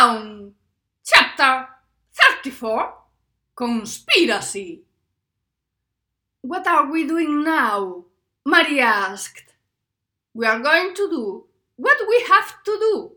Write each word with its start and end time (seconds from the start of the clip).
down! 0.00 0.54
Chapter 1.04 1.68
34 2.42 2.94
Conspiracy. 3.54 4.82
What 6.40 6.66
are 6.66 6.90
we 6.90 7.06
doing 7.06 7.44
now? 7.44 8.04
Maria 8.46 8.84
asked. 8.84 9.52
We 10.32 10.46
are 10.46 10.58
going 10.60 10.94
to 10.94 11.10
do 11.10 11.44
what 11.76 11.98
we 12.08 12.24
have 12.28 12.62
to 12.64 12.78
do, 12.80 13.12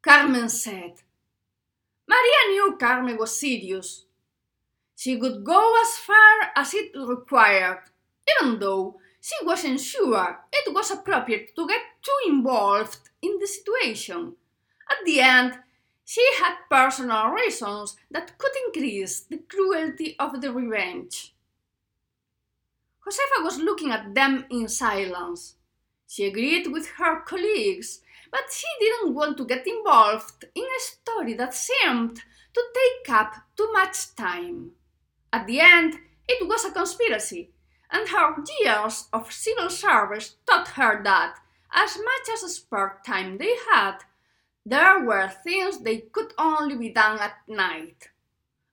Carmen 0.00 0.48
said. 0.48 0.92
Maria 2.06 2.42
knew 2.50 2.76
Carmen 2.78 3.16
was 3.18 3.40
serious. 3.40 4.04
She 4.94 5.16
would 5.16 5.42
go 5.42 5.74
as 5.82 5.96
far 5.96 6.52
as 6.54 6.72
it 6.72 6.92
required, 6.94 7.80
even 8.30 8.60
though 8.60 9.00
she 9.20 9.34
wasn't 9.44 9.80
sure 9.80 10.38
it 10.52 10.72
was 10.72 10.92
appropriate 10.92 11.56
to 11.56 11.66
get 11.66 11.82
too 12.00 12.32
involved 12.32 13.08
in 13.20 13.38
the 13.40 13.46
situation. 13.48 14.34
At 14.88 15.04
the 15.04 15.20
end, 15.20 15.58
she 16.04 16.26
had 16.38 16.56
personal 16.68 17.28
reasons 17.28 17.96
that 18.10 18.36
could 18.38 18.52
increase 18.66 19.20
the 19.20 19.38
cruelty 19.38 20.16
of 20.18 20.40
the 20.40 20.52
revenge. 20.52 21.34
Josefa 23.06 23.42
was 23.42 23.58
looking 23.58 23.90
at 23.90 24.14
them 24.14 24.44
in 24.50 24.68
silence. 24.68 25.56
She 26.06 26.26
agreed 26.26 26.68
with 26.68 26.88
her 26.98 27.20
colleagues, 27.22 28.00
but 28.30 28.52
she 28.52 28.66
didn't 28.78 29.14
want 29.14 29.36
to 29.38 29.44
get 29.44 29.66
involved 29.66 30.44
in 30.54 30.64
a 30.64 30.80
story 30.80 31.34
that 31.34 31.54
seemed 31.54 32.16
to 32.54 32.62
take 32.74 33.14
up 33.14 33.34
too 33.56 33.70
much 33.72 34.14
time. 34.14 34.72
At 35.32 35.46
the 35.46 35.60
end, 35.60 35.98
it 36.28 36.46
was 36.46 36.64
a 36.64 36.70
conspiracy, 36.70 37.50
and 37.90 38.08
her 38.08 38.36
years 38.60 39.08
of 39.12 39.32
civil 39.32 39.70
service 39.70 40.36
taught 40.46 40.68
her 40.68 41.02
that, 41.02 41.36
as 41.72 41.96
much 41.96 42.28
as 42.32 42.54
spare 42.54 43.00
time 43.04 43.38
they 43.38 43.56
had, 43.72 43.98
there 44.64 45.04
were 45.04 45.28
things 45.28 45.80
they 45.80 45.98
could 46.12 46.32
only 46.38 46.76
be 46.76 46.90
done 46.90 47.18
at 47.18 47.36
night. 47.48 48.10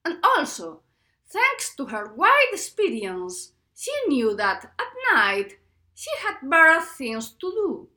And 0.06 0.18
also, 0.24 0.82
thanks 1.28 1.76
to 1.76 1.88
her 1.88 2.14
wide 2.16 2.50
experience, 2.52 3.54
she 3.76 3.92
knew 4.08 4.36
that 4.36 4.66
at 4.78 5.16
night 5.16 5.58
she 5.96 6.12
had 6.22 6.50
better 6.50 6.82
things 6.82 7.32
to 7.32 7.52
do. 7.52 7.88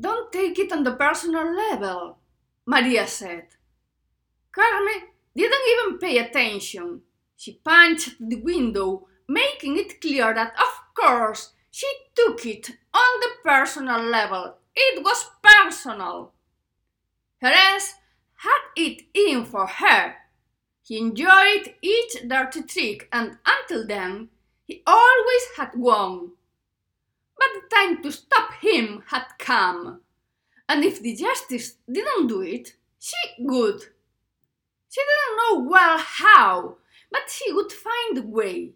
Don't 0.00 0.32
take 0.32 0.58
it 0.58 0.72
on 0.72 0.82
the 0.82 0.92
personal 0.92 1.54
level, 1.54 2.18
Maria 2.66 3.06
said. 3.06 3.46
Carmen 4.50 5.08
didn't 5.36 5.68
even 5.72 5.98
pay 5.98 6.18
attention. 6.18 7.02
She 7.36 7.60
punched 7.64 8.16
the 8.20 8.36
window, 8.36 9.06
making 9.28 9.78
it 9.78 10.00
clear 10.00 10.34
that, 10.34 10.52
of 10.58 10.94
course, 10.94 11.52
she 11.70 11.86
took 12.14 12.44
it 12.44 12.70
on 12.92 13.20
the 13.20 13.30
personal 13.44 14.02
level. 14.02 14.56
It 14.74 15.02
was 15.02 15.30
personal. 15.42 16.32
Perez 17.42 17.94
had 18.36 18.60
it 18.76 19.02
in 19.14 19.44
for 19.44 19.66
her. 19.66 20.14
He 20.84 20.98
enjoyed 20.98 21.74
each 21.82 22.16
dirty 22.24 22.62
trick, 22.62 23.08
and 23.12 23.36
until 23.44 23.84
then, 23.84 24.28
he 24.64 24.80
always 24.86 25.42
had 25.56 25.70
won. 25.74 26.30
But 27.36 27.48
the 27.54 27.74
time 27.74 28.02
to 28.04 28.12
stop 28.12 28.52
him 28.60 29.02
had 29.08 29.26
come, 29.40 30.02
and 30.68 30.84
if 30.84 31.02
the 31.02 31.16
justice 31.16 31.78
didn't 31.90 32.28
do 32.28 32.42
it, 32.42 32.76
she 33.00 33.16
would. 33.40 33.80
She 34.88 35.00
didn't 35.00 35.36
know 35.38 35.68
well 35.68 35.98
how, 35.98 36.76
but 37.10 37.28
she 37.28 37.52
would 37.52 37.72
find 37.72 38.18
a 38.18 38.22
way, 38.22 38.74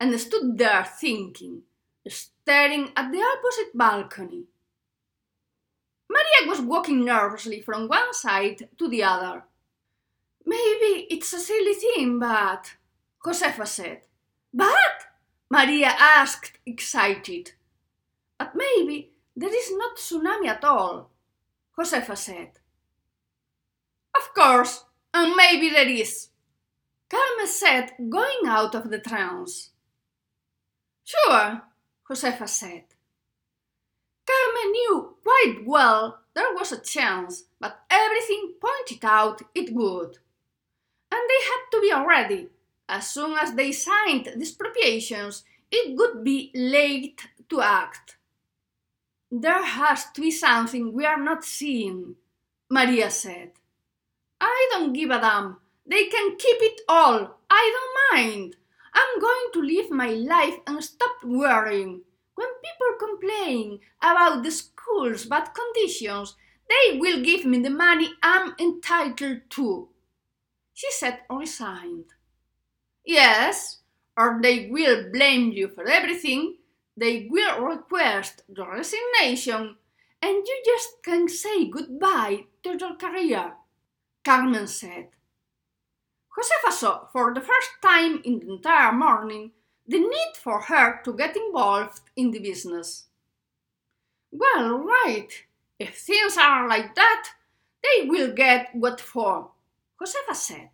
and 0.00 0.18
stood 0.20 0.58
there 0.58 0.84
thinking, 0.84 1.62
staring 2.08 2.90
at 2.96 3.12
the 3.12 3.22
opposite 3.22 3.78
balcony. 3.78 4.46
Maria 6.08 6.48
was 6.48 6.60
walking 6.60 7.04
nervously 7.04 7.60
from 7.60 7.88
one 7.88 8.12
side 8.14 8.68
to 8.78 8.88
the 8.88 9.02
other. 9.02 9.44
Maybe 10.44 11.06
it's 11.10 11.32
a 11.32 11.40
silly 11.40 11.74
thing, 11.74 12.18
but. 12.18 12.72
Josefa 13.24 13.66
said. 13.66 14.02
But? 14.54 15.06
Maria 15.50 15.94
asked, 15.98 16.58
excited. 16.66 17.52
But 18.38 18.52
maybe 18.54 19.12
there 19.34 19.54
is 19.54 19.70
not 19.72 19.96
tsunami 19.96 20.48
at 20.48 20.64
all, 20.64 21.10
Josefa 21.78 22.16
said. 22.16 22.58
Of 24.16 24.34
course, 24.34 24.84
and 25.12 25.34
maybe 25.36 25.70
there 25.70 25.88
is, 25.88 26.28
Carmen 27.08 27.46
said, 27.46 27.92
going 28.08 28.46
out 28.46 28.74
of 28.74 28.90
the 28.90 28.98
trance. 28.98 29.70
Sure, 31.04 31.62
Josefa 32.08 32.48
said. 32.48 32.84
Carmen 34.26 34.72
knew 34.72 35.16
quite 35.22 35.64
well 35.64 36.20
there 36.34 36.52
was 36.52 36.72
a 36.72 36.80
chance, 36.80 37.44
but 37.60 37.80
everything 37.88 38.54
pointed 38.60 39.04
out 39.04 39.42
it 39.54 39.72
would. 39.72 40.18
And 41.10 41.22
they 41.28 41.42
had 41.44 41.62
to 41.72 41.80
be 41.80 42.06
ready. 42.06 42.48
As 42.88 43.10
soon 43.10 43.36
as 43.38 43.54
they 43.54 43.72
signed 43.72 44.26
the 44.26 44.40
expropriations, 44.40 45.44
it 45.70 45.96
would 45.96 46.22
be 46.22 46.50
late 46.54 47.20
to 47.48 47.60
act. 47.60 48.16
There 49.30 49.64
has 49.64 50.10
to 50.12 50.20
be 50.20 50.30
something 50.30 50.92
we 50.92 51.04
are 51.04 51.18
not 51.18 51.44
seeing, 51.44 52.16
Maria 52.70 53.10
said. 53.10 53.52
I 54.40 54.68
don't 54.72 54.92
give 54.92 55.10
a 55.10 55.20
damn. 55.20 55.56
They 55.86 56.06
can 56.06 56.36
keep 56.36 56.58
it 56.60 56.80
all. 56.88 57.38
I 57.50 57.72
don't 57.74 58.20
mind. 58.20 58.56
I'm 58.92 59.20
going 59.20 59.52
to 59.54 59.62
live 59.62 59.90
my 59.90 60.10
life 60.10 60.58
and 60.66 60.82
stop 60.82 61.24
worrying. 61.24 62.02
People 62.66 63.06
complain 63.08 63.80
about 64.02 64.42
the 64.42 64.50
school's 64.50 65.24
bad 65.24 65.50
conditions, 65.54 66.34
they 66.68 66.98
will 66.98 67.22
give 67.22 67.44
me 67.44 67.60
the 67.60 67.70
money 67.70 68.10
I'm 68.22 68.54
entitled 68.58 69.42
to. 69.50 69.88
She 70.74 70.90
said 70.90 71.20
resigned. 71.30 72.12
Yes, 73.04 73.82
or 74.16 74.40
they 74.42 74.68
will 74.70 75.10
blame 75.12 75.52
you 75.52 75.68
for 75.68 75.86
everything. 75.86 76.56
They 76.96 77.28
will 77.30 77.60
request 77.62 78.42
your 78.48 78.72
resignation, 78.72 79.76
and 80.20 80.46
you 80.46 80.62
just 80.64 81.02
can 81.04 81.28
say 81.28 81.68
goodbye 81.68 82.46
to 82.64 82.76
your 82.78 82.96
career, 82.96 83.52
Carmen 84.24 84.66
said. 84.66 85.08
Josefa 86.36 86.72
saw 86.72 87.06
for 87.12 87.32
the 87.32 87.40
first 87.40 87.70
time 87.82 88.20
in 88.24 88.40
the 88.40 88.54
entire 88.54 88.92
morning 88.92 89.52
the 89.88 89.98
need 89.98 90.32
for 90.34 90.60
her 90.62 91.00
to 91.04 91.12
get 91.12 91.36
involved 91.36 92.00
in 92.16 92.30
the 92.30 92.40
business. 92.40 93.06
Well, 94.32 94.78
right, 94.78 95.28
if 95.78 95.96
things 95.98 96.36
are 96.36 96.68
like 96.68 96.94
that, 96.94 97.28
they 97.82 98.06
will 98.06 98.32
get 98.32 98.70
what 98.74 99.00
for, 99.00 99.50
Josefa 100.00 100.34
said. 100.34 100.70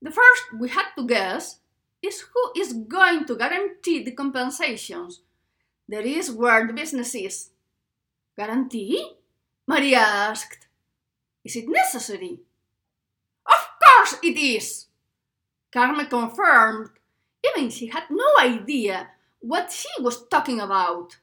The 0.00 0.10
first 0.10 0.42
we 0.58 0.68
had 0.68 0.90
to 0.96 1.06
guess 1.06 1.60
is 2.02 2.24
who 2.34 2.60
is 2.60 2.72
going 2.72 3.24
to 3.26 3.36
guarantee 3.36 4.02
the 4.02 4.10
compensations. 4.10 5.20
That 5.88 6.04
is 6.04 6.30
where 6.30 6.66
the 6.66 6.72
business 6.72 7.14
is. 7.14 7.50
Guarantee? 8.36 9.12
Maria 9.66 9.98
asked. 9.98 10.66
Is 11.44 11.56
it 11.56 11.68
necessary? 11.68 12.40
Of 13.46 13.68
course 13.82 14.16
it 14.22 14.36
is! 14.36 14.86
Carmen 15.72 16.06
confirmed 16.06 16.90
even 17.44 17.70
she 17.70 17.86
had 17.86 18.04
no 18.10 18.26
idea 18.40 19.10
what 19.40 19.72
she 19.72 19.88
was 20.00 20.26
talking 20.28 20.60
about. 20.60 21.16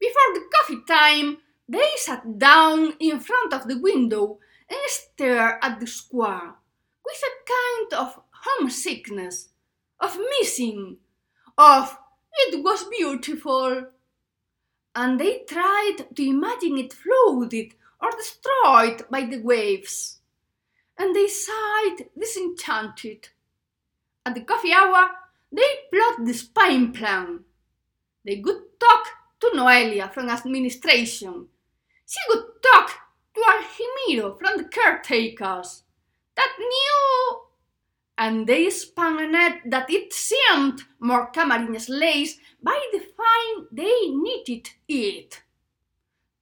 Before 0.00 0.34
the 0.34 0.44
coffee 0.52 0.82
time, 0.86 1.38
they 1.68 1.90
sat 1.96 2.38
down 2.38 2.94
in 3.00 3.20
front 3.20 3.54
of 3.54 3.68
the 3.68 3.78
window 3.78 4.38
and 4.68 4.78
stared 4.86 5.58
at 5.62 5.80
the 5.80 5.86
square 5.86 6.54
with 7.04 7.22
a 7.22 7.50
kind 7.52 8.02
of 8.02 8.20
homesickness, 8.30 9.48
of 10.00 10.18
missing, 10.40 10.98
of 11.56 11.96
it 12.32 12.62
was 12.62 12.84
beautiful. 12.84 13.86
And 14.94 15.18
they 15.18 15.44
tried 15.48 16.06
to 16.14 16.22
imagine 16.22 16.78
it 16.78 16.92
floated 16.92 17.74
or 18.00 18.10
destroyed 18.10 19.08
by 19.10 19.22
the 19.22 19.40
waves. 19.40 20.18
And 20.98 21.14
they 21.14 21.26
sighed 21.26 22.08
disenchanted. 22.18 23.28
At 24.26 24.34
the 24.34 24.42
coffee 24.42 24.72
hour, 24.72 25.10
they 25.52 25.62
plot 25.92 26.24
the 26.24 26.32
spying 26.32 26.92
plan. 26.92 27.40
They 28.24 28.40
could 28.40 28.62
talk 28.80 29.06
to 29.40 29.52
Noelia 29.54 30.12
from 30.12 30.30
administration. 30.30 31.48
She 32.06 32.20
could 32.30 32.44
talk 32.62 32.90
to 33.34 33.40
Argimiro 33.40 34.38
from 34.38 34.56
the 34.56 34.64
caretakers. 34.64 35.82
That 36.36 36.56
new 36.58 37.44
and 38.16 38.46
they 38.46 38.70
spun 38.70 39.18
a 39.18 39.26
net 39.26 39.60
that 39.66 39.90
it 39.90 40.12
seemed 40.12 40.82
more 41.00 41.32
Camariñas 41.32 41.88
lace 41.88 42.38
by 42.62 42.80
the 42.92 43.00
fine 43.00 43.66
they 43.72 44.08
knitted 44.10 44.70
it. 44.88 45.42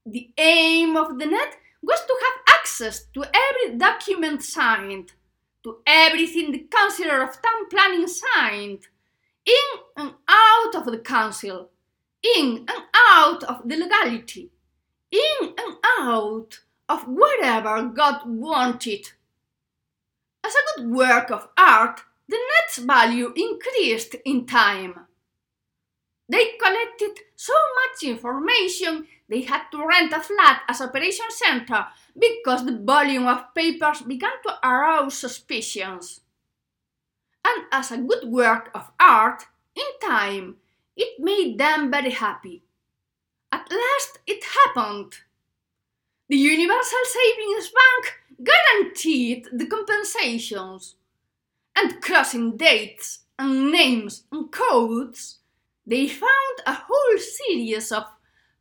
The 0.05 0.31
aim 0.37 0.96
of 0.96 1.19
the 1.19 1.26
net 1.26 1.56
was 1.81 2.00
to 2.06 2.19
have 2.25 2.56
access 2.58 3.05
to 3.14 3.25
every 3.25 3.79
document 3.79 4.43
signed, 4.43 5.12
to 5.64 5.79
everything 5.87 6.53
the 6.53 6.67
Councillor 6.70 7.23
of 7.23 7.41
Town 7.41 7.69
Planning 7.70 8.06
signed, 8.06 8.87
in 9.47 9.81
and 9.97 10.14
out 10.29 10.75
of 10.75 10.87
the 10.87 10.99
Council, 10.99 11.70
in 12.23 12.64
and 12.69 12.85
out 13.12 13.43
of 13.44 13.69
the 13.69 13.76
legality, 13.76 14.50
in 15.11 15.55
and 15.59 15.76
out 16.00 16.61
of 16.88 17.03
whatever 17.05 17.82
God 17.85 18.23
wanted. 18.26 19.12
As 20.44 20.53
a 20.55 20.81
good 20.81 20.91
work 20.91 21.31
of 21.31 21.49
art, 21.56 22.00
the 22.29 22.38
net's 22.38 22.79
value 22.79 23.32
increased 23.37 24.17
in 24.25 24.47
time. 24.47 24.94
They 26.29 26.53
collected 26.61 27.20
so 27.37 27.53
much 27.53 28.03
information 28.03 29.06
they 29.32 29.40
had 29.40 29.62
to 29.70 29.87
rent 29.87 30.12
a 30.12 30.20
flat 30.20 30.61
as 30.69 30.82
operation 30.82 31.31
center 31.31 31.87
because 32.19 32.67
the 32.67 32.76
volume 32.76 33.26
of 33.26 33.55
papers 33.55 34.02
began 34.02 34.37
to 34.46 34.58
arouse 34.62 35.17
suspicions. 35.17 36.20
And 37.43 37.64
as 37.73 37.90
a 37.90 37.96
good 37.96 38.29
work 38.29 38.70
of 38.75 38.90
art, 39.00 39.44
in 39.75 40.06
time, 40.06 40.56
it 40.96 41.19
made 41.19 41.56
them 41.56 41.90
very 41.90 42.11
happy. 42.11 42.62
At 43.50 43.70
last 43.70 44.19
it 44.26 44.44
happened. 44.44 45.14
The 46.29 46.37
Universal 46.37 47.05
Savings 47.05 47.70
Bank 47.70 48.20
guaranteed 48.44 49.49
the 49.52 49.67
compensations. 49.67 50.96
And 51.75 52.02
crossing 52.02 52.58
dates 52.58 53.20
and 53.38 53.73
names 53.73 54.25
and 54.31 54.52
codes, 54.52 55.38
they 55.87 56.06
found 56.06 56.56
a 56.67 56.75
whole 56.75 57.19
series 57.19 57.90
of 57.93 58.05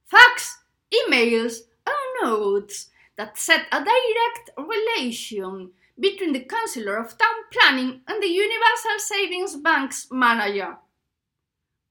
fax, 0.06 0.61
emails, 0.94 1.60
and 1.86 2.24
notes 2.24 2.90
that 3.18 3.38
set 3.38 3.68
a 3.72 3.84
direct 3.84 4.50
relation 4.58 5.72
between 6.00 6.34
the 6.34 6.42
Councillor 6.42 6.98
of 6.98 7.18
Town 7.18 7.36
Planning 7.52 8.02
and 8.08 8.22
the 8.22 8.28
Universal 8.28 9.00
Savings 9.00 9.56
Bank's 9.58 10.08
manager. 10.12 10.78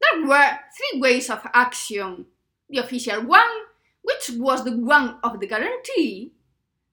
There 0.01 0.27
were 0.27 0.59
three 0.77 1.01
ways 1.01 1.31
of 1.31 1.47
action. 1.53 2.27
The 2.69 2.79
official 2.79 3.23
one, 3.23 3.51
which 4.03 4.31
was 4.37 4.65
the 4.65 4.77
one 4.77 5.19
of 5.23 5.41
the 5.41 5.47
guarantee, 5.47 6.33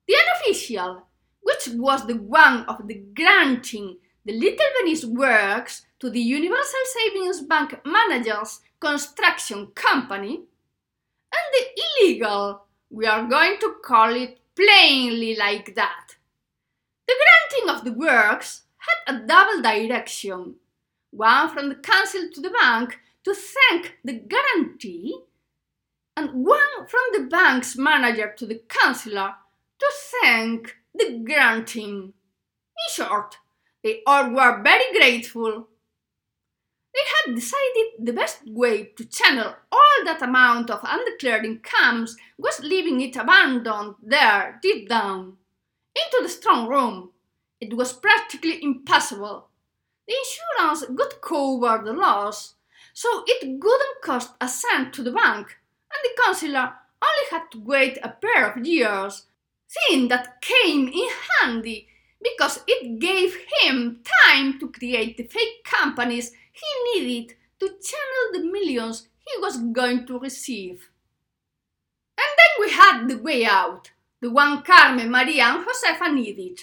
the 0.06 0.14
unofficial, 0.14 1.06
which 1.42 1.68
was 1.74 2.06
the 2.06 2.16
one 2.16 2.64
of 2.66 2.86
the 2.86 3.02
granting 3.14 3.96
the 4.28 4.34
Little 4.34 4.66
Venice 4.78 5.06
works 5.06 5.86
to 6.00 6.10
the 6.10 6.20
Universal 6.20 6.80
Savings 6.84 7.40
Bank 7.40 7.80
Managers 7.86 8.60
Construction 8.78 9.68
Company, 9.68 10.42
and 11.32 11.46
the 11.52 11.82
illegal, 11.82 12.64
we 12.90 13.06
are 13.06 13.26
going 13.26 13.58
to 13.60 13.76
call 13.84 14.14
it 14.14 14.40
plainly 14.56 15.36
like 15.36 15.74
that. 15.74 16.16
The 17.06 17.14
granting 17.14 17.76
of 17.76 17.84
the 17.84 17.98
works 17.98 18.62
had 18.76 19.14
a 19.14 19.26
double 19.26 19.62
direction, 19.62 20.56
one 21.10 21.48
from 21.50 21.68
the 21.68 21.74
council 21.76 22.28
to 22.32 22.40
the 22.40 22.50
bank 22.50 22.98
to 23.24 23.34
thank 23.34 23.98
the 24.04 24.14
guarantee, 24.14 25.18
and 26.16 26.44
one 26.44 26.86
from 26.86 27.00
the 27.12 27.28
bank's 27.30 27.76
manager 27.76 28.34
to 28.36 28.46
the 28.46 28.62
councillor 28.68 29.34
to 29.78 29.86
thank 30.22 30.76
the 30.94 31.18
granting. 31.24 32.12
In 32.12 32.94
short, 32.94 33.36
they 33.82 34.02
all 34.06 34.30
were 34.30 34.62
very 34.62 34.92
grateful. 34.92 35.68
They 36.98 37.04
had 37.14 37.36
decided 37.36 38.06
the 38.06 38.12
best 38.12 38.40
way 38.44 38.86
to 38.96 39.04
channel 39.04 39.54
all 39.70 40.04
that 40.04 40.20
amount 40.20 40.68
of 40.68 40.80
undeclared 40.82 41.44
incomes 41.44 42.16
was 42.36 42.58
leaving 42.58 43.00
it 43.00 43.14
abandoned 43.14 43.94
there 44.02 44.58
deep 44.60 44.88
down, 44.88 45.36
into 45.94 46.18
the 46.22 46.28
strong 46.28 46.66
room. 46.66 47.10
It 47.60 47.74
was 47.74 47.92
practically 47.92 48.60
impossible. 48.60 49.48
The 50.08 50.16
insurance 50.16 50.88
would 50.88 51.20
cover 51.20 51.84
the 51.84 51.92
loss, 51.92 52.54
so 52.92 53.22
it 53.28 53.46
wouldn't 53.46 54.02
cost 54.02 54.32
a 54.40 54.48
cent 54.48 54.92
to 54.94 55.04
the 55.04 55.12
bank, 55.12 55.56
and 55.92 56.00
the 56.02 56.20
councillor 56.20 56.74
only 57.00 57.30
had 57.30 57.48
to 57.52 57.60
wait 57.60 57.98
a 58.02 58.08
pair 58.08 58.50
of 58.50 58.66
years 58.66 59.26
thing 59.68 60.08
that 60.08 60.40
came 60.40 60.88
in 60.88 61.08
handy 61.40 61.86
because 62.22 62.60
it 62.66 62.98
gave 62.98 63.36
him 63.60 64.02
time 64.24 64.58
to 64.58 64.70
create 64.70 65.16
the 65.16 65.24
fake 65.24 65.64
companies 65.64 66.32
he 66.52 67.00
needed 67.00 67.34
to 67.60 67.68
channel 67.68 68.32
the 68.32 68.50
millions 68.50 69.08
he 69.20 69.40
was 69.40 69.58
going 69.72 70.06
to 70.06 70.18
receive. 70.18 70.90
And 72.16 72.26
then 72.36 72.66
we 72.66 72.72
had 72.72 73.08
the 73.08 73.22
way 73.22 73.44
out, 73.44 73.92
the 74.20 74.30
one 74.30 74.62
Carmen, 74.62 75.10
Maria, 75.10 75.44
and 75.44 75.64
Josefa 75.64 76.12
needed. 76.12 76.60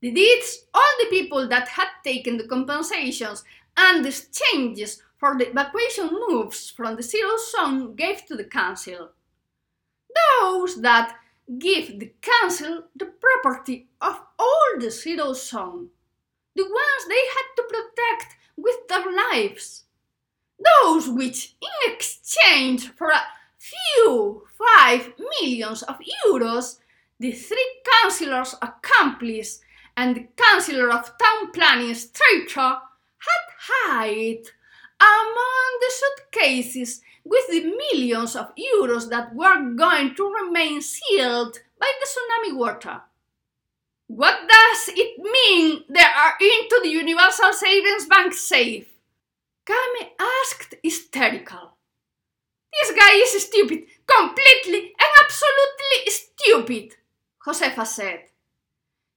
The 0.00 0.10
deeds 0.10 0.64
all 0.74 0.82
the 1.00 1.10
people 1.10 1.48
that 1.48 1.68
had 1.68 1.88
taken 2.04 2.36
the 2.36 2.46
compensations 2.46 3.44
and 3.76 4.04
the 4.04 4.08
exchanges 4.08 5.02
for 5.18 5.38
the 5.38 5.50
evacuation 5.50 6.10
moves 6.28 6.70
from 6.70 6.96
the 6.96 7.02
zero 7.02 7.32
zone 7.50 7.94
gave 7.94 8.26
to 8.26 8.36
the 8.36 8.44
council. 8.44 9.10
Those 10.40 10.80
that 10.82 11.16
give 11.58 11.98
the 11.98 12.12
council 12.20 12.84
the 12.96 13.06
property 13.06 13.88
of 14.00 14.20
all 14.38 14.78
the 14.78 14.90
zero 14.90 15.32
zone, 15.32 15.88
the 16.54 16.64
ones 16.64 17.04
they 17.08 17.14
had 17.14 17.54
to 17.56 17.62
protect 17.62 18.36
with 18.56 18.88
their 18.88 19.04
lives, 19.12 19.84
those 20.82 21.08
which, 21.08 21.54
in 21.60 21.92
exchange 21.92 22.88
for 22.88 23.10
a 23.10 23.22
few 23.58 24.46
five 24.58 25.12
millions 25.18 25.82
of 25.82 25.96
euros, 26.26 26.78
the 27.18 27.32
three 27.32 27.82
councillors 28.02 28.54
accomplice 28.62 29.60
and 29.96 30.16
the 30.16 30.28
councillor 30.36 30.90
of 30.90 31.12
town 31.18 31.50
planning 31.52 31.94
Stracher 31.94 32.78
had 33.18 34.04
hid 34.04 34.50
among 35.00 35.78
the 35.80 35.92
suitcases 35.92 37.02
with 37.24 37.46
the 37.48 37.60
millions 37.64 38.36
of 38.36 38.52
euros 38.56 39.10
that 39.10 39.34
were 39.34 39.74
going 39.74 40.14
to 40.14 40.32
remain 40.32 40.80
sealed 40.80 41.58
by 41.78 41.90
the 42.00 42.06
tsunami 42.06 42.56
water. 42.56 43.02
What 44.06 44.48
does 44.48 44.88
it 44.94 45.18
mean 45.18 45.82
they 45.88 46.00
are 46.00 46.34
into 46.40 46.80
the 46.82 46.90
Universal 46.90 47.52
Savings 47.52 48.06
Bank 48.06 48.32
safe? 48.32 48.86
Kame 49.66 50.10
asked 50.20 50.76
hysterical. 50.82 51.76
This 52.72 52.92
guy 52.92 53.14
is 53.14 53.42
stupid, 53.42 53.84
completely 54.06 54.94
and 54.98 55.12
absolutely 55.24 56.12
stupid, 56.12 56.96
Josefa 57.44 57.86
said. 57.86 58.20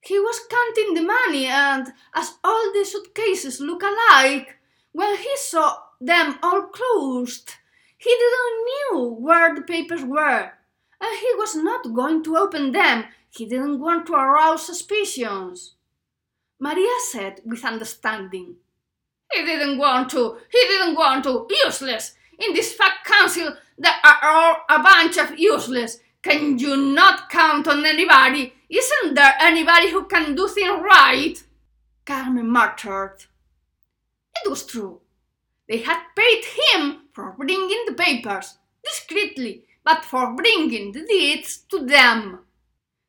He 0.02 0.18
was 0.18 0.40
counting 0.50 0.94
the 0.96 1.02
money 1.02 1.46
and, 1.46 1.94
as 2.16 2.38
all 2.44 2.72
the 2.74 2.86
suitcases 2.86 3.60
look 3.60 3.84
alike, 3.84 4.59
when 4.92 5.18
he 5.18 5.38
saw 5.38 5.78
them 6.02 6.38
all 6.42 6.64
closed, 6.64 7.52
he 7.98 8.10
didn't 8.10 8.68
know 8.94 9.10
where 9.10 9.54
the 9.54 9.62
papers 9.62 10.04
were, 10.04 10.52
and 11.02 11.20
he 11.20 11.34
was 11.36 11.56
not 11.56 11.94
going 11.94 12.24
to 12.24 12.38
open 12.38 12.72
them. 12.72 13.06
He 13.30 13.46
didn't 13.46 13.80
want 13.80 14.08
to 14.08 14.14
arouse 14.14 14.66
suspicions. 14.66 15.76
Maria 16.60 16.98
said 17.12 17.42
with 17.46 17.64
understanding. 17.64 18.56
He 19.32 19.46
didn't 19.46 19.78
want 19.78 20.10
to. 20.12 20.38
He 20.52 20.60
didn't 20.68 20.96
want 20.96 21.24
to. 21.26 21.48
Useless. 21.66 22.16
In 22.40 22.54
this 22.54 22.74
fact 22.74 23.06
council, 23.06 23.56
there 23.78 23.94
are 24.04 24.20
all 24.24 24.58
a 24.70 24.82
bunch 24.82 25.18
of 25.18 25.38
useless. 25.38 26.00
Can 26.22 26.58
you 26.58 26.76
not 26.76 27.30
count 27.30 27.68
on 27.68 27.86
anybody? 27.86 28.54
Isn't 28.70 29.14
there 29.14 29.36
anybody 29.40 29.92
who 29.92 30.06
can 30.06 30.36
do 30.36 30.48
things 30.48 30.82
right? 30.82 31.42
Carmen 32.06 32.50
muttered. 32.50 33.26
It 34.44 34.50
was 34.50 34.66
true. 34.66 35.02
They 35.68 35.78
had 35.78 36.02
paid 36.16 36.44
him 36.46 37.02
for 37.14 37.36
bringing 37.38 37.86
the 37.86 37.94
papers, 37.94 38.58
discreetly, 38.84 39.66
but 39.84 40.06
for 40.06 40.34
bringing 40.34 40.92
the 40.92 41.06
deeds 41.06 41.58
to 41.70 41.86
them. 41.86 42.40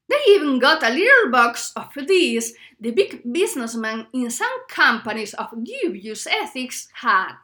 They 0.08 0.16
even 0.28 0.58
got 0.58 0.82
a 0.82 0.90
little 0.90 1.30
box 1.30 1.72
of 1.76 1.92
these 2.06 2.54
the 2.80 2.90
big 2.90 3.22
businessmen 3.30 4.06
in 4.12 4.30
some 4.30 4.66
companies 4.68 5.34
of 5.34 5.62
dubious 5.62 6.26
ethics 6.26 6.88
had. 6.94 7.34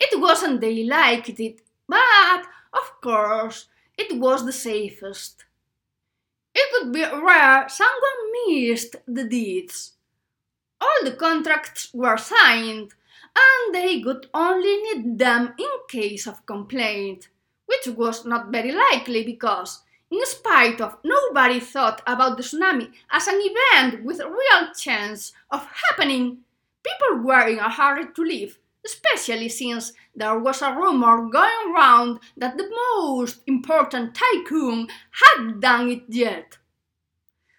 It 0.00 0.18
wasn't 0.18 0.60
they 0.60 0.84
liked 0.84 1.38
it, 1.38 1.60
but, 1.88 2.42
of 2.72 3.00
course, 3.00 3.66
it 3.96 4.18
was 4.18 4.44
the 4.44 4.52
safest. 4.52 5.44
It 6.54 6.68
would 6.72 6.92
be 6.92 7.02
rare 7.02 7.68
someone 7.68 8.32
missed 8.46 8.96
the 9.06 9.24
deeds. 9.24 9.92
All 10.80 11.04
the 11.04 11.12
contracts 11.12 11.90
were 11.92 12.16
signed, 12.16 12.92
and 13.36 13.74
they 13.74 13.98
would 14.04 14.28
only 14.32 14.76
need 14.82 15.18
them 15.18 15.54
in 15.58 15.68
case 15.88 16.26
of 16.26 16.46
complaint, 16.46 17.28
which 17.66 17.94
was 17.96 18.24
not 18.24 18.50
very 18.50 18.72
likely 18.72 19.24
because, 19.24 19.82
in 20.10 20.24
spite 20.26 20.80
of 20.80 20.98
nobody 21.04 21.58
thought 21.58 22.02
about 22.06 22.36
the 22.36 22.42
tsunami 22.42 22.92
as 23.10 23.26
an 23.26 23.40
event 23.40 24.04
with 24.04 24.20
a 24.20 24.28
real 24.28 24.72
chance 24.78 25.32
of 25.50 25.66
happening, 25.88 26.38
people 26.82 27.24
were 27.24 27.48
in 27.48 27.58
a 27.58 27.70
hurry 27.70 28.06
to 28.14 28.22
leave, 28.22 28.58
especially 28.84 29.48
since 29.48 29.92
there 30.14 30.38
was 30.38 30.62
a 30.62 30.72
rumor 30.74 31.28
going 31.28 31.72
round 31.74 32.20
that 32.36 32.56
the 32.56 32.70
most 32.96 33.40
important 33.46 34.14
tycoon 34.14 34.88
had 35.10 35.60
done 35.60 35.88
it 35.88 36.02
yet. 36.08 36.58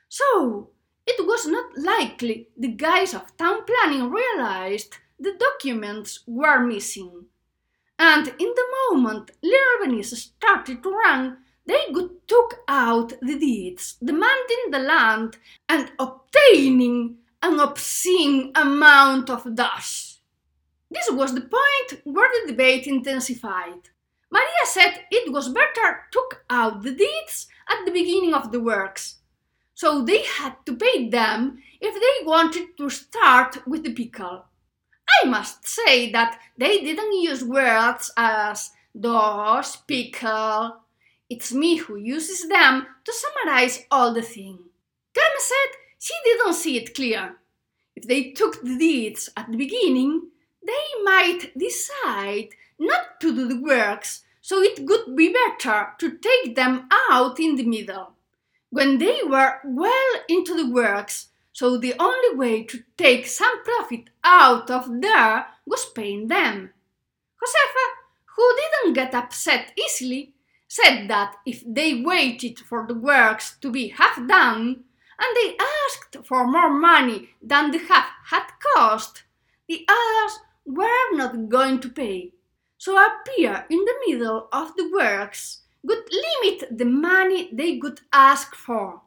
So, 0.08 0.70
it 1.06 1.26
was 1.28 1.46
not 1.46 1.78
likely 1.78 2.48
the 2.58 2.70
guys 2.70 3.14
of 3.14 3.36
town 3.38 3.66
planning 3.66 4.10
realized 4.10 4.98
the 5.20 5.34
documents 5.40 6.22
were 6.28 6.60
missing. 6.60 7.26
And 7.98 8.28
in 8.28 8.54
the 8.56 8.68
moment 8.92 9.32
Venice 9.82 10.12
started 10.12 10.84
to 10.84 10.90
run, 10.90 11.38
they 11.66 11.88
took 12.28 12.60
out 12.68 13.14
the 13.22 13.40
deeds 13.40 13.98
demanding 14.04 14.72
the 14.72 14.80
land 14.80 15.38
and 15.68 15.92
obtaining 15.98 17.18
an 17.42 17.60
obscene 17.60 18.52
amount 18.56 19.30
of 19.30 19.56
dash. 19.56 20.18
This 20.92 21.10
was 21.12 21.34
the 21.34 21.42
point 21.42 22.02
where 22.04 22.30
the 22.30 22.52
debate 22.52 22.88
intensified. 22.88 23.90
Maria 24.32 24.66
said 24.66 25.06
it 25.12 25.32
was 25.32 25.50
better 25.50 26.02
took 26.12 26.44
out 26.50 26.84
the 26.84 26.94
deeds 26.94 27.48
at 27.70 27.86
the 27.86 27.92
beginning 27.92 28.34
of 28.34 28.52
the 28.52 28.60
works, 28.60 29.20
so 29.74 30.04
they 30.04 30.24
had 30.24 30.56
to 30.66 30.76
pay 30.76 31.10
them 31.10 31.62
if 31.80 31.94
they 31.94 32.26
wanted 32.26 32.78
to 32.78 32.90
start 32.90 33.66
with 33.68 33.84
the 33.84 33.94
pickle. 33.94 34.46
I 35.22 35.28
must 35.28 35.68
say 35.68 36.12
that 36.12 36.40
they 36.58 36.82
didn't 36.82 37.22
use 37.22 37.44
words 37.44 38.12
as 38.18 38.72
dosh, 39.00 39.76
pickle. 39.88 40.78
It's 41.30 41.54
me 41.54 41.78
who 41.78 41.96
uses 41.96 42.48
them 42.48 42.88
to 43.04 43.14
summarize 43.14 43.86
all 43.90 44.14
the 44.14 44.22
thing. 44.22 44.60
Carmen 45.14 45.40
said 45.40 45.78
she 46.00 46.14
didn't 46.24 46.54
see 46.54 46.78
it 46.78 46.94
clear. 46.94 47.36
If 47.96 48.08
they 48.08 48.32
took 48.32 48.62
the 48.62 48.78
deeds 48.78 49.30
at 49.38 49.50
the 49.50 49.58
beginning, 49.58 50.30
they 50.66 51.04
might 51.04 51.58
decide 51.58 52.50
not 52.78 53.20
to 53.22 53.34
do 53.34 53.48
the 53.48 53.62
works, 53.62 54.24
so 54.42 54.62
it 54.62 54.80
would 54.82 55.16
be 55.16 55.34
better 55.34 55.94
to 56.00 56.18
take 56.18 56.56
them 56.56 56.88
out 57.10 57.40
in 57.40 57.56
the 57.56 57.64
middle. 57.64 58.12
When 58.70 58.98
they 58.98 59.22
were 59.24 59.60
well 59.64 60.14
into 60.28 60.54
the 60.56 60.70
works, 60.70 61.28
so 61.56 61.78
the 61.78 61.94
only 61.98 62.36
way 62.36 62.64
to 62.64 62.84
take 62.98 63.26
some 63.26 63.64
profit 63.64 64.10
out 64.26 64.70
of 64.70 64.90
there 65.00 65.46
was 65.66 65.86
paying 65.96 66.28
them. 66.28 66.70
Josefa, 67.42 67.86
who 68.36 68.56
didn't 68.58 68.94
get 68.94 69.16
upset 69.16 69.72
easily, 69.80 70.34
said 70.68 71.08
that 71.08 71.38
if 71.46 71.64
they 71.66 72.02
waited 72.02 72.60
for 72.60 72.86
the 72.86 72.94
works 72.94 73.56
to 73.62 73.72
be 73.72 73.88
half 73.88 74.18
done, 74.28 74.84
and 75.18 75.32
they 75.38 75.56
asked 75.86 76.26
for 76.26 76.46
more 76.46 76.70
money 76.70 77.30
than 77.42 77.72
the 77.72 77.78
half 77.78 78.10
had 78.26 78.48
cost, 78.76 79.24
the 79.70 79.88
others 79.88 80.40
were 80.66 81.14
not 81.14 81.48
going 81.48 81.80
to 81.80 81.88
pay. 81.88 82.34
So 82.78 82.98
appear 82.98 83.66
in 83.70 83.80
the 83.86 83.96
middle 84.06 84.50
of 84.52 84.76
the 84.76 84.92
works 84.94 85.62
would 85.84 86.04
limit 86.12 86.78
the 86.78 86.84
money 86.84 87.50
they 87.54 87.78
could 87.78 88.02
ask 88.12 88.54
for. 88.56 89.04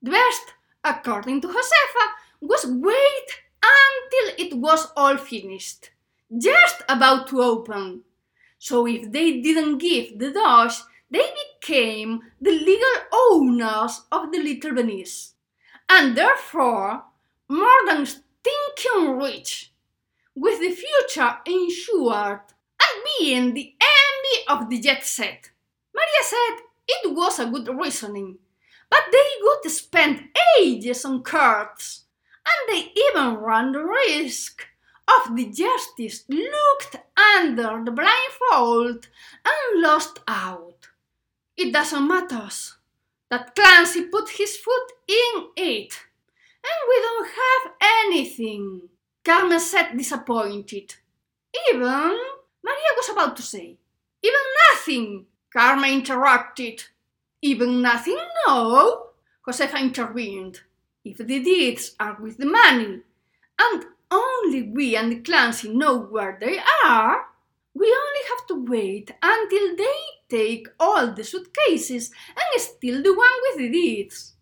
The 0.00 0.12
best, 0.12 0.54
according 0.84 1.40
to 1.40 1.48
Josefa, 1.48 2.06
was 2.40 2.66
wait 2.66 3.28
until 3.62 4.46
it 4.46 4.54
was 4.58 4.92
all 4.96 5.16
finished, 5.16 5.90
just 6.36 6.82
about 6.88 7.28
to 7.28 7.40
open. 7.40 8.02
So 8.58 8.86
if 8.86 9.10
they 9.10 9.40
didn't 9.40 9.78
give 9.78 10.18
the 10.18 10.30
dosh, 10.32 10.80
they 11.10 11.24
became 11.60 12.20
the 12.40 12.50
legal 12.50 12.96
owners 13.12 14.02
of 14.10 14.32
the 14.32 14.38
little 14.38 14.74
Venice, 14.74 15.34
and 15.88 16.16
therefore 16.16 17.04
more 17.48 17.80
than 17.86 18.06
stinking 18.06 19.18
rich, 19.18 19.72
with 20.34 20.60
the 20.60 20.70
future 20.70 21.36
insured 21.46 22.40
and 22.80 23.04
being 23.18 23.54
the 23.54 23.74
envy 23.80 24.46
of 24.48 24.68
the 24.68 24.80
jet 24.80 25.04
set. 25.04 25.50
Maria 25.94 26.22
said 26.22 26.64
it 26.88 27.14
was 27.14 27.38
a 27.38 27.46
good 27.46 27.68
reasoning, 27.68 28.38
but 28.94 29.10
they 29.10 29.30
would 29.42 29.72
spend 29.72 30.28
ages 30.60 31.04
on 31.04 31.20
cards, 31.24 32.04
and 32.46 32.68
they 32.68 32.92
even 33.08 33.34
ran 33.34 33.72
the 33.72 33.82
risk 33.82 34.68
of 35.08 35.34
the 35.34 35.46
justice 35.46 36.24
looked 36.28 36.94
under 37.36 37.82
the 37.84 37.90
blindfold 37.90 39.08
and 39.44 39.82
lost 39.82 40.20
out. 40.28 40.90
It 41.56 41.72
doesn't 41.72 42.06
matter 42.06 42.48
that 43.30 43.56
Clancy 43.56 44.02
put 44.04 44.28
his 44.28 44.56
foot 44.56 44.92
in 45.08 45.48
it, 45.56 45.98
and 46.62 46.78
we 46.88 46.96
don't 47.02 47.28
have 47.28 47.72
anything. 48.06 48.90
Carmen 49.24 49.58
said 49.58 49.96
disappointed. 49.96 50.94
Even, 51.72 52.16
Maria 52.62 52.92
was 52.96 53.08
about 53.10 53.34
to 53.38 53.42
say, 53.42 53.76
even 54.22 54.40
nothing, 54.70 55.26
Carmen 55.52 55.94
interrupted. 55.94 56.84
Even 57.44 57.82
nothing? 57.82 58.16
No, 58.46 59.08
Josefa 59.46 59.78
intervened. 59.78 60.60
If 61.04 61.18
the 61.18 61.24
deeds 61.44 61.94
are 62.00 62.16
with 62.18 62.38
the 62.38 62.46
money, 62.46 63.00
and 63.58 63.84
only 64.10 64.62
we 64.62 64.96
and 64.96 65.12
the 65.12 65.20
Clancy 65.20 65.68
know 65.68 65.98
where 65.98 66.38
they 66.40 66.58
are, 66.86 67.26
we 67.74 67.86
only 67.86 68.24
have 68.30 68.46
to 68.46 68.64
wait 68.64 69.10
until 69.22 69.76
they 69.76 70.00
take 70.30 70.68
all 70.80 71.12
the 71.12 71.22
suitcases 71.22 72.10
and 72.28 72.62
steal 72.62 73.02
the 73.02 73.12
one 73.12 73.38
with 73.42 73.58
the 73.58 73.68
deeds. 73.68 74.32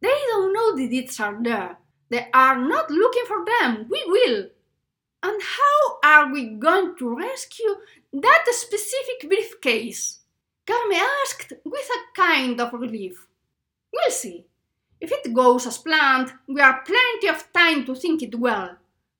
They 0.00 0.16
don't 0.28 0.52
know 0.52 0.76
the 0.76 0.88
deeds 0.88 1.18
are 1.18 1.36
there. 1.42 1.78
They 2.10 2.28
are 2.32 2.56
not 2.56 2.92
looking 2.92 3.24
for 3.26 3.44
them. 3.44 3.88
We 3.90 4.04
will. 4.06 4.46
And 5.24 5.42
how 5.42 5.98
are 6.04 6.32
we 6.32 6.50
going 6.50 6.94
to 6.98 7.16
rescue 7.16 7.74
that 8.12 8.44
specific 8.50 9.28
briefcase? 9.28 10.21
Carmen 10.66 11.00
asked 11.24 11.52
with 11.64 11.88
a 11.90 12.20
kind 12.20 12.60
of 12.60 12.72
relief. 12.72 13.26
We'll 13.92 14.10
see. 14.10 14.46
If 15.00 15.10
it 15.10 15.34
goes 15.34 15.66
as 15.66 15.78
planned, 15.78 16.32
we 16.46 16.60
have 16.60 16.84
plenty 16.84 17.28
of 17.28 17.52
time 17.52 17.84
to 17.86 17.94
think 17.94 18.22
it 18.22 18.38
well. 18.38 18.76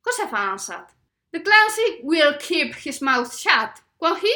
Josefa 0.07 0.39
answered. 0.39 0.87
The 1.33 1.41
Clancy 1.41 2.01
will 2.03 2.35
keep 2.39 2.75
his 2.75 3.03
mouth 3.03 3.37
shut, 3.37 3.81
won't 4.01 4.21
he? 4.21 4.35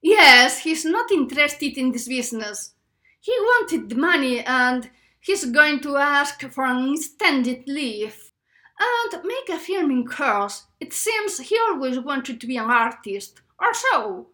Yes, 0.00 0.60
he's 0.60 0.84
not 0.84 1.10
interested 1.10 1.76
in 1.76 1.90
this 1.90 2.06
business. 2.06 2.74
He 3.20 3.32
wanted 3.32 3.88
the 3.88 3.96
money 3.96 4.40
and 4.40 4.88
he's 5.20 5.44
going 5.46 5.80
to 5.80 5.96
ask 5.96 6.40
for 6.50 6.64
an 6.64 6.94
extended 6.94 7.64
leave 7.66 8.30
and 8.78 9.24
make 9.24 9.48
a 9.48 9.58
film 9.58 9.90
in 9.90 10.06
course. 10.06 10.66
It 10.78 10.92
seems 10.92 11.38
he 11.38 11.58
always 11.58 11.98
wanted 11.98 12.40
to 12.40 12.46
be 12.46 12.56
an 12.56 12.70
artist, 12.70 13.40
or 13.58 13.74
so. 13.74 14.28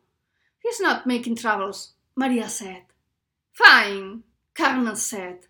He's 0.62 0.80
not 0.80 1.06
making 1.06 1.36
troubles, 1.36 1.93
Maria 2.16 2.48
said. 2.48 2.82
Fine, 3.52 4.22
Carmen 4.54 4.96
said. 4.96 5.46